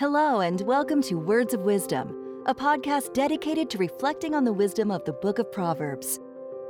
[0.00, 4.90] Hello, and welcome to Words of Wisdom, a podcast dedicated to reflecting on the wisdom
[4.90, 6.18] of the book of Proverbs.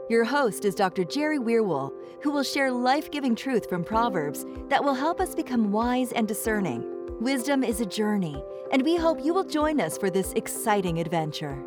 [0.08, 1.04] Your host is Dr.
[1.04, 1.92] Jerry Wierwille,
[2.24, 6.26] who will share life giving truth from Proverbs that will help us become wise and
[6.26, 6.84] discerning.
[7.20, 11.64] Wisdom is a journey, and we hope you will join us for this exciting adventure.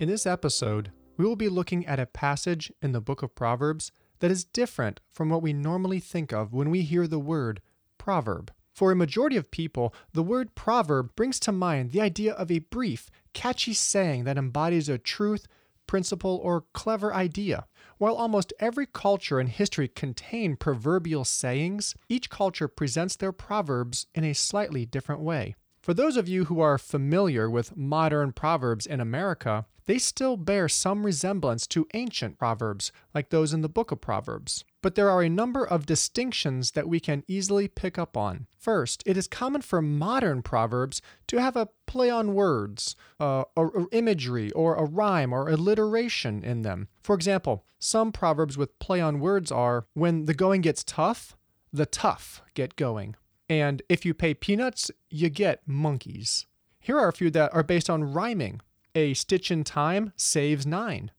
[0.00, 3.92] In this episode, we will be looking at a passage in the book of Proverbs
[4.18, 7.62] that is different from what we normally think of when we hear the word
[7.98, 8.50] proverb.
[8.76, 12.58] For a majority of people, the word proverb brings to mind the idea of a
[12.58, 15.46] brief, catchy saying that embodies a truth,
[15.86, 17.64] principle, or clever idea.
[17.96, 24.24] While almost every culture and history contain proverbial sayings, each culture presents their proverbs in
[24.24, 25.54] a slightly different way.
[25.86, 30.68] For those of you who are familiar with modern proverbs in America, they still bear
[30.68, 34.64] some resemblance to ancient proverbs, like those in the book of Proverbs.
[34.82, 38.48] But there are a number of distinctions that we can easily pick up on.
[38.58, 43.70] First, it is common for modern proverbs to have a play on words, uh, or,
[43.70, 46.88] or imagery, or a rhyme or alliteration in them.
[47.00, 51.36] For example, some proverbs with play on words are when the going gets tough,
[51.72, 53.14] the tough get going.
[53.48, 56.46] And if you pay peanuts, you get monkeys.
[56.80, 58.60] Here are a few that are based on rhyming.
[58.94, 61.10] A stitch in time saves nine.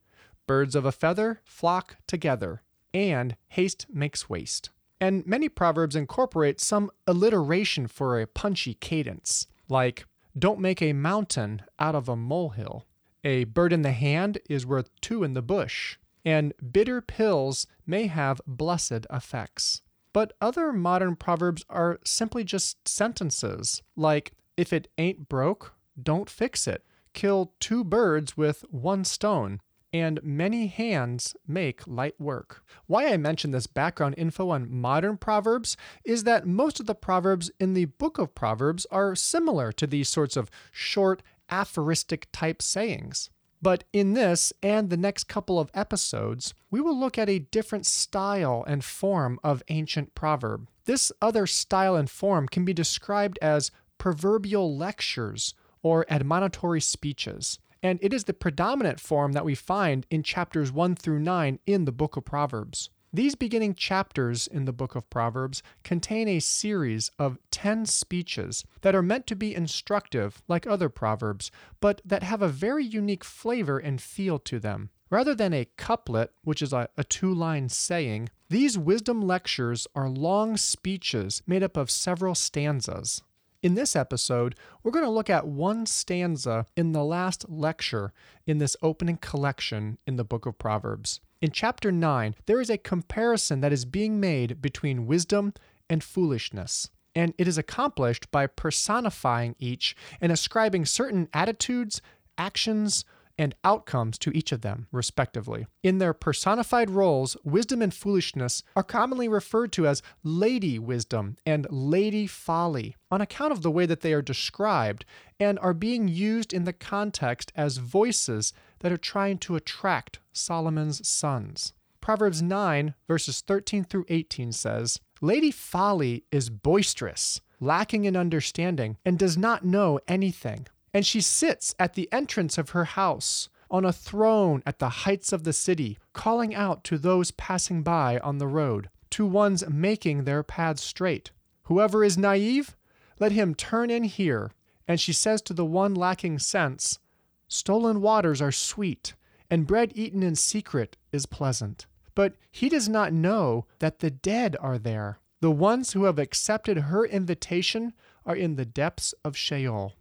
[0.45, 2.63] Birds of a feather flock together.
[2.93, 4.69] And haste makes waste.
[4.99, 10.05] And many proverbs incorporate some alliteration for a punchy cadence, like,
[10.37, 12.85] don't make a mountain out of a molehill.
[13.23, 15.97] A bird in the hand is worth two in the bush.
[16.23, 19.81] And bitter pills may have blessed effects.
[20.17, 26.65] But other modern proverbs are simply just sentences, like, if it ain't broke, don't fix
[26.65, 29.61] it kill two birds with one stone,
[29.93, 32.63] and many hands make light work.
[32.87, 37.51] Why I mention this background info on modern Proverbs is that most of the Proverbs
[37.59, 43.29] in the book of Proverbs are similar to these sorts of short, aphoristic type sayings.
[43.61, 47.85] But in this and the next couple of episodes, we will look at a different
[47.85, 50.67] style and form of ancient proverb.
[50.85, 57.59] This other style and form can be described as proverbial lectures or admonitory speeches.
[57.81, 61.85] And it is the predominant form that we find in chapters 1 through 9 in
[61.85, 62.89] the book of Proverbs.
[63.13, 68.95] These beginning chapters in the book of Proverbs contain a series of 10 speeches that
[68.95, 73.79] are meant to be instructive, like other Proverbs, but that have a very unique flavor
[73.79, 74.89] and feel to them.
[75.09, 80.09] Rather than a couplet, which is a, a two line saying, these wisdom lectures are
[80.09, 83.21] long speeches made up of several stanzas.
[83.63, 88.11] In this episode, we're going to look at one stanza in the last lecture
[88.45, 91.21] in this opening collection in the book of Proverbs.
[91.39, 95.53] In chapter 9, there is a comparison that is being made between wisdom
[95.87, 96.89] and foolishness.
[97.13, 102.01] And it is accomplished by personifying each and ascribing certain attitudes,
[102.39, 103.05] actions,
[103.37, 105.67] and outcomes to each of them, respectively.
[105.83, 111.67] In their personified roles, wisdom and foolishness are commonly referred to as lady wisdom and
[111.69, 115.05] lady folly on account of the way that they are described
[115.39, 121.07] and are being used in the context as voices that are trying to attract Solomon's
[121.07, 121.73] sons.
[122.01, 129.17] Proverbs 9, verses 13 through 18 says, Lady Folly is boisterous, lacking in understanding, and
[129.17, 130.67] does not know anything
[130.97, 135.31] and she sits at the entrance of her house, on a throne at the heights
[135.31, 140.23] of the city, calling out to those passing by on the road, to ones making
[140.23, 141.29] their paths straight.
[141.65, 142.75] Whoever is naive,
[143.19, 144.51] let him turn in here.
[144.87, 146.97] And she says to the one lacking sense,
[147.47, 149.13] Stolen waters are sweet,
[149.49, 151.85] and bread eaten in secret is pleasant.
[152.15, 155.19] But he does not know that the dead are there.
[155.39, 157.93] The ones who have accepted her invitation
[158.25, 159.93] are in the depths of Sheol.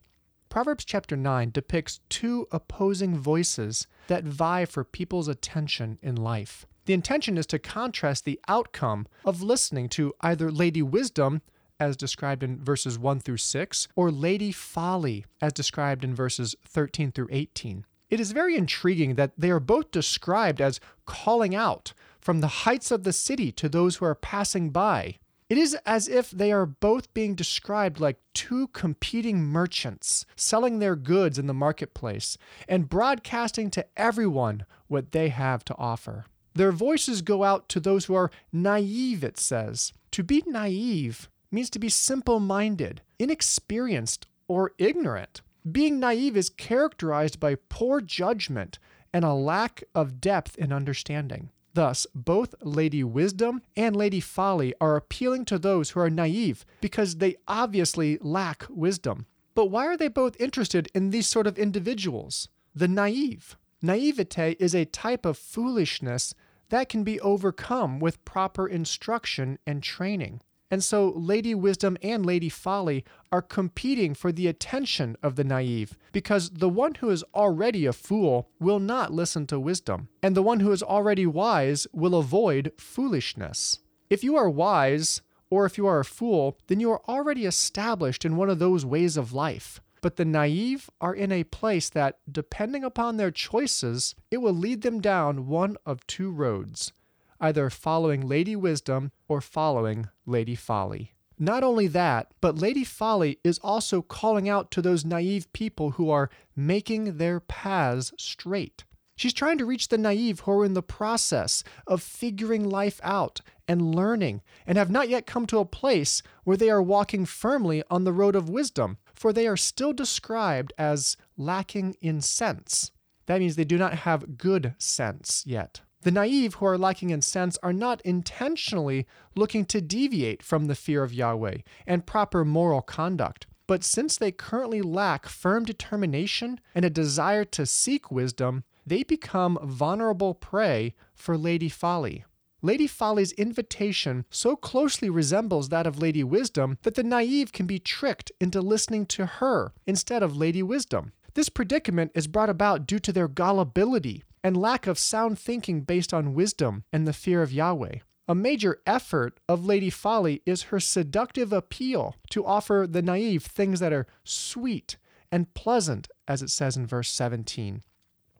[0.48, 6.66] Proverbs chapter 9 depicts two opposing voices that vie for people's attention in life.
[6.86, 11.42] The intention is to contrast the outcome of listening to either Lady Wisdom,
[11.78, 17.12] as described in verses 1 through 6, or Lady Folly, as described in verses 13
[17.12, 17.84] through 18.
[18.08, 22.90] It is very intriguing that they are both described as calling out from the heights
[22.90, 25.16] of the city to those who are passing by.
[25.48, 30.96] It is as if they are both being described like two competing merchants selling their
[30.96, 32.36] goods in the marketplace
[32.68, 36.24] and broadcasting to everyone what they have to offer.
[36.54, 39.92] Their voices go out to those who are naive, it says.
[40.12, 45.42] To be naive means to be simple minded, inexperienced, or ignorant.
[45.70, 48.78] Being naive is characterized by poor judgment
[49.12, 51.50] and a lack of depth in understanding.
[51.74, 57.16] Thus, both Lady Wisdom and Lady Folly are appealing to those who are naive because
[57.16, 59.26] they obviously lack wisdom.
[59.54, 62.48] But why are they both interested in these sort of individuals?
[62.74, 63.56] The naive.
[63.82, 66.34] Naivete is a type of foolishness
[66.70, 70.40] that can be overcome with proper instruction and training.
[70.70, 75.96] And so Lady Wisdom and Lady Folly are competing for the attention of the naive,
[76.12, 80.42] because the one who is already a fool will not listen to wisdom, and the
[80.42, 83.78] one who is already wise will avoid foolishness.
[84.10, 88.24] If you are wise, or if you are a fool, then you are already established
[88.24, 89.80] in one of those ways of life.
[90.00, 94.82] But the naive are in a place that, depending upon their choices, it will lead
[94.82, 96.92] them down one of two roads
[97.40, 101.14] either following Lady Wisdom or following Lady Folly.
[101.38, 106.10] Not only that, but Lady Folly is also calling out to those naive people who
[106.10, 108.84] are making their paths straight.
[109.16, 113.40] She's trying to reach the naive who are in the process of figuring life out
[113.66, 117.82] and learning and have not yet come to a place where they are walking firmly
[117.90, 122.92] on the road of wisdom, for they are still described as lacking in sense.
[123.24, 125.80] That means they do not have good sense yet.
[126.06, 130.76] The naive who are lacking in sense are not intentionally looking to deviate from the
[130.76, 133.48] fear of Yahweh and proper moral conduct.
[133.66, 139.58] But since they currently lack firm determination and a desire to seek wisdom, they become
[139.60, 142.24] vulnerable prey for Lady Folly.
[142.62, 147.80] Lady Folly's invitation so closely resembles that of Lady Wisdom that the naive can be
[147.80, 151.10] tricked into listening to her instead of Lady Wisdom.
[151.34, 156.14] This predicament is brought about due to their gullibility and lack of sound thinking based
[156.14, 157.96] on wisdom and the fear of Yahweh.
[158.28, 163.80] A major effort of Lady Folly is her seductive appeal to offer the naive things
[163.80, 164.98] that are sweet
[165.32, 167.82] and pleasant, as it says in verse 17.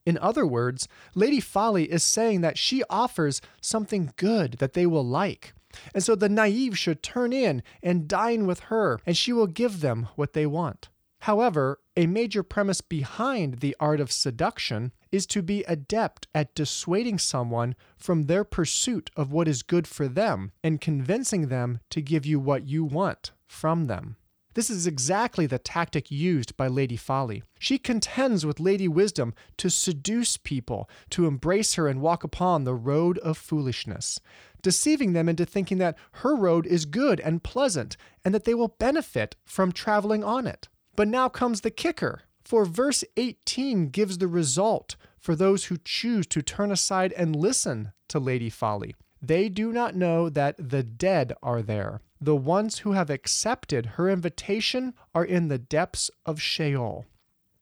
[0.07, 0.87] In other words,
[1.17, 5.55] Lady Folly is saying that she offers something good that they will like.
[5.93, 9.81] And so the naive should turn in and dine with her, and she will give
[9.81, 10.89] them what they want.
[11.23, 17.19] However, a major premise behind the art of seduction is to be adept at dissuading
[17.19, 22.27] someone from their pursuit of what is good for them and convincing them to give
[22.27, 24.17] you what you want from them.
[24.53, 27.43] This is exactly the tactic used by Lady Folly.
[27.59, 32.75] She contends with Lady Wisdom to seduce people to embrace her and walk upon the
[32.75, 34.19] road of foolishness,
[34.63, 38.69] deceiving them into thinking that her road is good and pleasant and that they will
[38.79, 40.69] benefit from traveling on it.
[40.97, 42.23] But now comes the kicker.
[42.45, 47.93] For verse 18 gives the result for those who choose to turn aside and listen
[48.09, 48.95] to Lady Folly.
[49.21, 52.01] They do not know that the dead are there.
[52.21, 57.05] The ones who have accepted her invitation are in the depths of Sheol.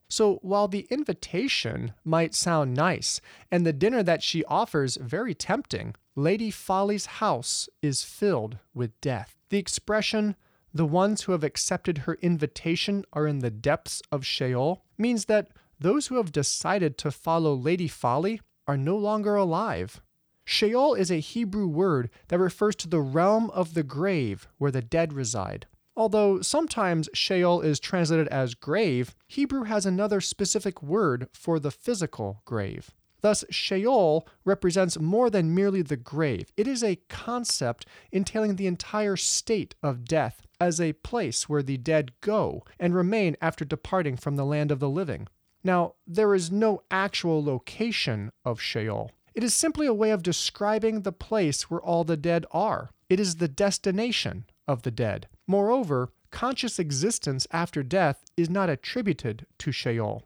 [0.08, 3.20] So while the invitation might sound nice
[3.50, 9.36] and the dinner that she offers very tempting, Lady Folly's house is filled with death.
[9.48, 10.36] The expression
[10.74, 15.48] the ones who have accepted her invitation are in the depths of Sheol means that
[15.78, 20.02] those who have decided to follow Lady Folly are no longer alive.
[20.44, 24.82] Sheol is a Hebrew word that refers to the realm of the grave where the
[24.82, 25.66] dead reside.
[25.96, 32.42] Although sometimes Sheol is translated as grave, Hebrew has another specific word for the physical
[32.44, 32.90] grave.
[33.24, 36.52] Thus, Sheol represents more than merely the grave.
[36.58, 41.78] It is a concept entailing the entire state of death as a place where the
[41.78, 45.26] dead go and remain after departing from the land of the living.
[45.64, 49.10] Now, there is no actual location of Sheol.
[49.34, 52.90] It is simply a way of describing the place where all the dead are.
[53.08, 55.28] It is the destination of the dead.
[55.46, 60.24] Moreover, conscious existence after death is not attributed to Sheol.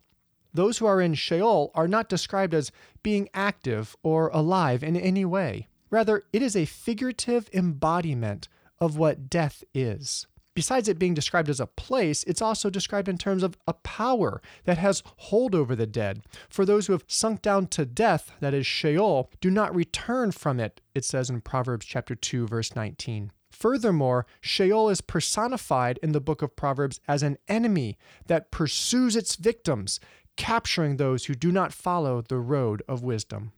[0.53, 5.25] Those who are in Sheol are not described as being active or alive in any
[5.25, 5.69] way.
[5.91, 10.27] Rather, it is a figurative embodiment of what death is.
[10.59, 14.43] Besides it being described as a place, it's also described in terms of a power
[14.65, 16.23] that has hold over the dead.
[16.49, 20.59] For those who have sunk down to death, that is Sheol, do not return from
[20.59, 23.31] it, it says in Proverbs chapter 2 verse 19.
[23.53, 29.37] Furthermore, Sheol is personified in the book of Proverbs as an enemy that pursues its
[29.37, 30.01] victims,
[30.39, 33.53] capturing those who do not follow the road of wisdom.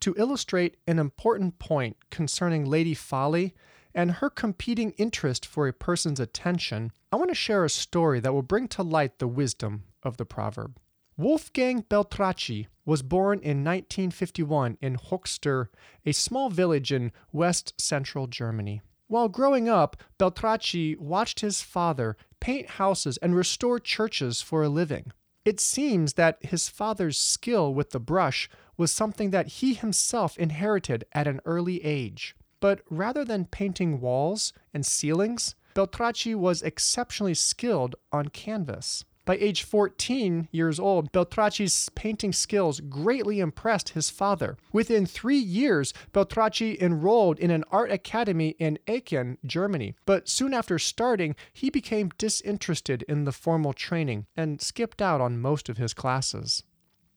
[0.00, 3.54] To illustrate an important point concerning Lady Folly
[3.94, 8.32] and her competing interest for a person's attention, I want to share a story that
[8.32, 10.78] will bring to light the wisdom of the proverb.
[11.16, 15.66] Wolfgang Beltracchi was born in 1951 in Höxter,
[16.06, 18.80] a small village in west central Germany.
[19.08, 25.12] While growing up, Beltracchi watched his father paint houses and restore churches for a living.
[25.44, 31.04] It seems that his father's skill with the brush was something that he himself inherited
[31.12, 32.36] at an early age.
[32.60, 39.04] But rather than painting walls and ceilings, Beltracchi was exceptionally skilled on canvas.
[39.24, 44.56] By age 14 years old, Beltracchi's painting skills greatly impressed his father.
[44.72, 49.94] Within three years, Beltracchi enrolled in an art academy in Aachen, Germany.
[50.06, 55.40] But soon after starting, he became disinterested in the formal training and skipped out on
[55.40, 56.64] most of his classes.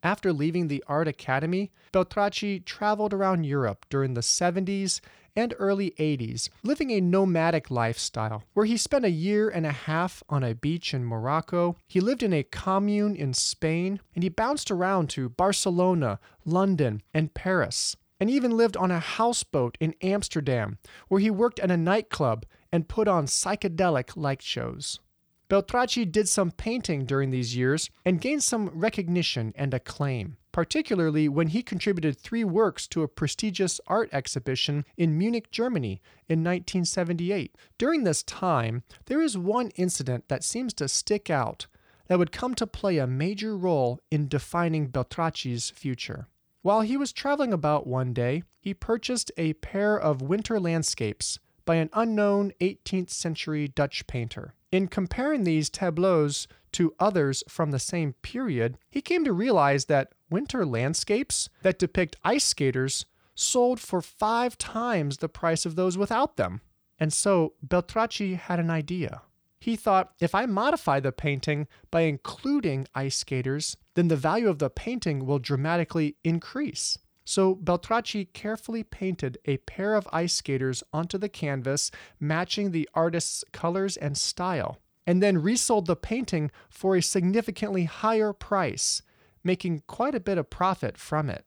[0.03, 5.01] After leaving the art academy, Beltracchi traveled around Europe during the 70s
[5.35, 10.23] and early 80s, living a nomadic lifestyle, where he spent a year and a half
[10.29, 11.77] on a beach in Morocco.
[11.87, 17.33] He lived in a commune in Spain, and he bounced around to Barcelona, London, and
[17.33, 20.77] Paris, and even lived on a houseboat in Amsterdam,
[21.07, 24.99] where he worked at a nightclub and put on psychedelic light shows.
[25.47, 31.47] Beltracchi did some painting during these years and gained some recognition and acclaim, particularly when
[31.47, 37.55] he contributed three works to a prestigious art exhibition in Munich, Germany in 1978.
[37.77, 41.67] During this time, there is one incident that seems to stick out
[42.07, 46.27] that would come to play a major role in defining Beltracchi's future.
[46.63, 51.75] While he was traveling about one day, he purchased a pair of winter landscapes by
[51.75, 54.55] an unknown 18th century Dutch painter.
[54.75, 60.11] In comparing these tableaus to others from the same period, he came to realize that
[60.29, 63.05] winter landscapes that depict ice skaters
[63.35, 66.59] sold for five times the price of those without them.
[66.99, 69.21] And so Beltracchi had an idea.
[69.61, 74.59] He thought if I modify the painting by including ice skaters, then the value of
[74.59, 76.97] the painting will dramatically increase.
[77.25, 81.89] So Beltracchi carefully painted a pair of ice skaters onto the canvas,
[82.19, 84.77] matching the artist's colors and style,
[85.07, 89.01] and then resold the painting for a significantly higher price,
[89.43, 91.45] making quite a bit of profit from it.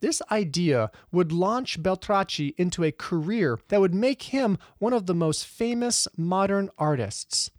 [0.00, 5.14] This idea would launch Beltracchi into a career that would make him one of the
[5.14, 7.50] most famous modern artists,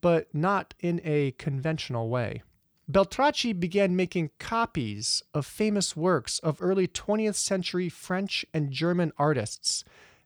[0.00, 2.42] but not in a conventional way.
[2.92, 9.82] Beltracchi began making copies of famous works of early 20th century French and German artists,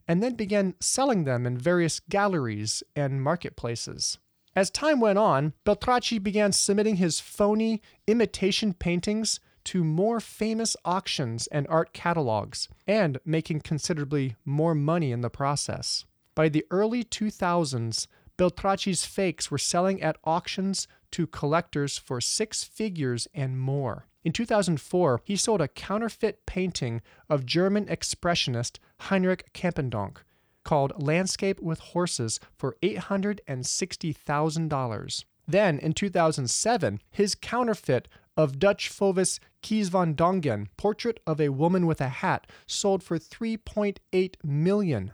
[0.09, 4.19] and then began selling them in various galleries and marketplaces.
[4.57, 11.47] As time went on, Beltracchi began submitting his phony imitation paintings to more famous auctions
[11.49, 16.05] and art catalogs, and making considerably more money in the process.
[16.35, 23.29] By the early 2000s, Beltracchi's fakes were selling at auctions to collectors for six figures
[23.35, 24.07] and more.
[24.25, 30.17] In 2004, he sold a counterfeit painting of German expressionist Heinrich Campendonk
[30.65, 35.25] called Landscape with Horses for $860,000.
[35.47, 41.87] Then, in 2007, his counterfeit of Dutch Fauvist Kees van Dongen, Portrait of a Woman
[41.87, 45.13] with a Hat, sold for $3.8 million.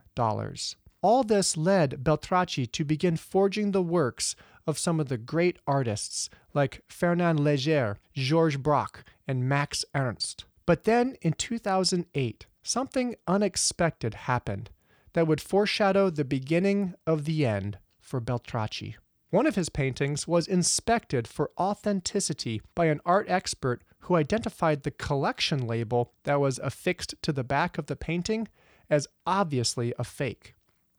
[1.03, 4.37] All this led Beltracchi to begin forging the works
[4.69, 10.45] of some of the great artists like Fernand Léger, Georges Braque, and Max Ernst.
[10.65, 14.71] But then in 2008, something unexpected happened
[15.15, 18.95] that would foreshadow the beginning of the end for Beltracchi.
[19.31, 24.91] One of his paintings was inspected for authenticity by an art expert who identified the
[24.93, 28.47] collection label that was affixed to the back of the painting
[28.89, 30.55] as obviously a fake.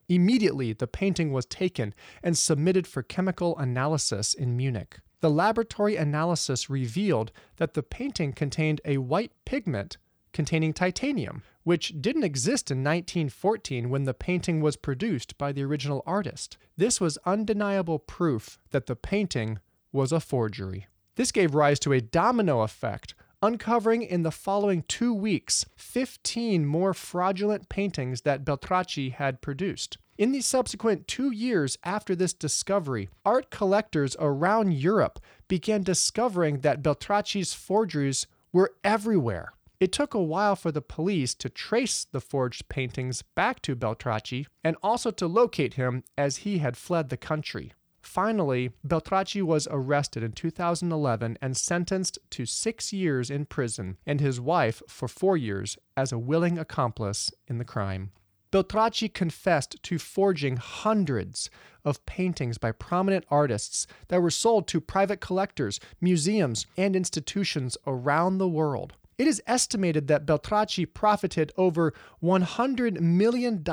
[0.10, 5.00] Immediately, the painting was taken and submitted for chemical analysis in Munich.
[5.22, 9.98] The laboratory analysis revealed that the painting contained a white pigment
[10.34, 16.04] containing titanium, which didn't exist in 1914 when the painting was produced by the original
[16.06, 16.58] artist.
[16.76, 19.60] This was undeniable proof that the painting
[19.92, 20.88] was a forgery.
[21.16, 23.14] This gave rise to a domino effect
[23.44, 29.98] uncovering in the following two weeks 15 more fraudulent paintings that Beltracchi had produced.
[30.18, 35.20] In the subsequent two years after this discovery, art collectors around Europe
[35.50, 39.52] began discovering that Beltracchi's forgeries were everywhere.
[39.78, 44.46] It took a while for the police to trace the forged paintings back to Beltracchi
[44.64, 47.74] and also to locate him as he had fled the country.
[48.14, 54.40] Finally, Beltracchi was arrested in 2011 and sentenced to six years in prison, and his
[54.40, 58.12] wife for four years as a willing accomplice in the crime.
[58.52, 61.50] Beltracchi confessed to forging hundreds
[61.84, 68.38] of paintings by prominent artists that were sold to private collectors, museums, and institutions around
[68.38, 68.94] the world.
[69.18, 73.64] It is estimated that Beltracchi profited over $100 million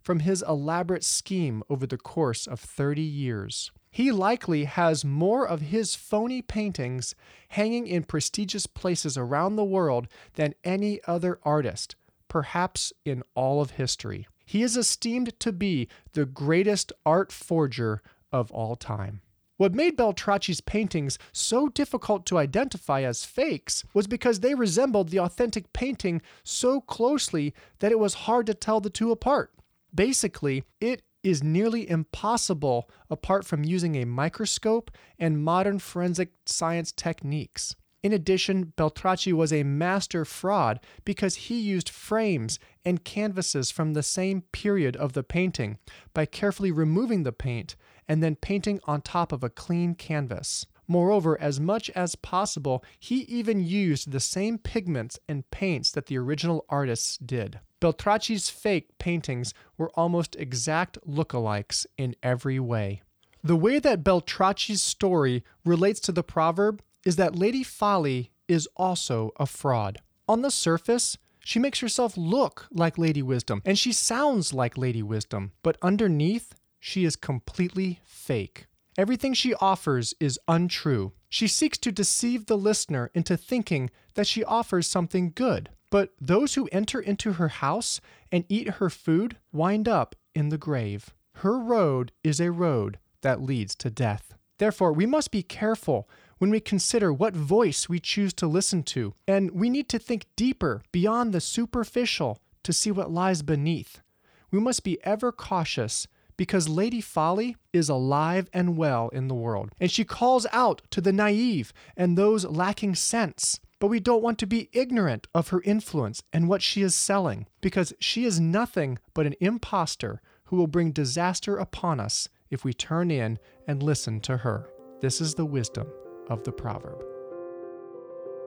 [0.00, 3.70] from his elaborate scheme over the course of 30 years.
[3.90, 7.14] He likely has more of his phony paintings
[7.50, 11.94] hanging in prestigious places around the world than any other artist,
[12.26, 14.26] perhaps in all of history.
[14.44, 18.02] He is esteemed to be the greatest art forger
[18.32, 19.20] of all time.
[19.64, 25.20] What made Beltracchi's paintings so difficult to identify as fakes was because they resembled the
[25.20, 29.54] authentic painting so closely that it was hard to tell the two apart.
[29.94, 37.74] Basically, it is nearly impossible apart from using a microscope and modern forensic science techniques.
[38.02, 44.02] In addition, Beltracchi was a master fraud because he used frames and canvases from the
[44.02, 45.78] same period of the painting
[46.12, 47.76] by carefully removing the paint
[48.08, 50.66] and then painting on top of a clean canvas.
[50.86, 56.18] Moreover, as much as possible, he even used the same pigments and paints that the
[56.18, 57.60] original artists did.
[57.80, 63.02] Beltracchi's fake paintings were almost exact lookalikes in every way.
[63.42, 69.32] The way that Beltracchi's story relates to the proverb is that Lady Folly is also
[69.36, 69.98] a fraud.
[70.28, 75.02] On the surface, she makes herself look like Lady Wisdom and she sounds like Lady
[75.02, 76.54] Wisdom, but underneath,
[76.86, 78.66] she is completely fake.
[78.98, 81.12] Everything she offers is untrue.
[81.30, 85.70] She seeks to deceive the listener into thinking that she offers something good.
[85.88, 90.58] But those who enter into her house and eat her food wind up in the
[90.58, 91.14] grave.
[91.36, 94.34] Her road is a road that leads to death.
[94.58, 99.14] Therefore, we must be careful when we consider what voice we choose to listen to,
[99.26, 104.02] and we need to think deeper beyond the superficial to see what lies beneath.
[104.50, 109.70] We must be ever cautious because Lady Folly is alive and well in the world,
[109.80, 113.60] and she calls out to the naive and those lacking sense.
[113.80, 117.46] But we don't want to be ignorant of her influence and what she is selling,
[117.60, 122.72] because she is nothing but an impostor who will bring disaster upon us if we
[122.72, 124.70] turn in and listen to her.
[125.00, 125.88] This is the wisdom
[126.30, 127.04] of the proverb.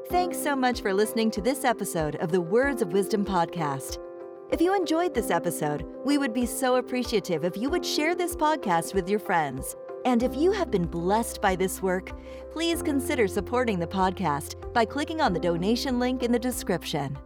[0.09, 3.99] Thanks so much for listening to this episode of the Words of Wisdom podcast.
[4.49, 8.33] If you enjoyed this episode, we would be so appreciative if you would share this
[8.33, 9.75] podcast with your friends.
[10.05, 12.13] And if you have been blessed by this work,
[12.53, 17.17] please consider supporting the podcast by clicking on the donation link in the description.